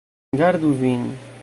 Gardu 0.37 0.73
vin! 0.81 1.01